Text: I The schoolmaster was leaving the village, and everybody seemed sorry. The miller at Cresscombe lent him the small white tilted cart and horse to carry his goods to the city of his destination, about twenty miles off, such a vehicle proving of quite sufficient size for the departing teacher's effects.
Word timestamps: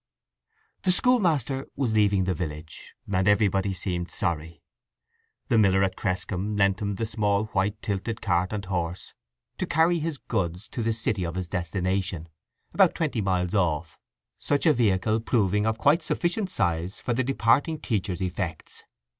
I 0.01 0.81
The 0.85 0.91
schoolmaster 0.93 1.67
was 1.75 1.93
leaving 1.93 2.23
the 2.23 2.33
village, 2.33 2.95
and 3.13 3.27
everybody 3.27 3.71
seemed 3.71 4.09
sorry. 4.09 4.63
The 5.49 5.59
miller 5.59 5.83
at 5.83 5.95
Cresscombe 5.95 6.57
lent 6.57 6.81
him 6.81 6.95
the 6.95 7.05
small 7.05 7.45
white 7.53 7.79
tilted 7.83 8.19
cart 8.19 8.51
and 8.51 8.65
horse 8.65 9.13
to 9.59 9.67
carry 9.67 9.99
his 9.99 10.17
goods 10.17 10.67
to 10.69 10.81
the 10.81 10.91
city 10.93 11.23
of 11.23 11.35
his 11.35 11.47
destination, 11.47 12.29
about 12.73 12.95
twenty 12.95 13.21
miles 13.21 13.53
off, 13.53 13.99
such 14.39 14.65
a 14.65 14.73
vehicle 14.73 15.19
proving 15.19 15.67
of 15.67 15.77
quite 15.77 16.01
sufficient 16.01 16.49
size 16.49 16.99
for 16.99 17.13
the 17.13 17.23
departing 17.23 17.79
teacher's 17.79 18.21
effects. 18.23 18.81